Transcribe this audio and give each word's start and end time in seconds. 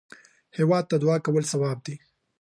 هېواد 0.57 0.83
ته 0.89 0.95
دعا 1.01 1.17
کول 1.25 1.43
ثواب 1.51 1.77
دی 1.85 1.95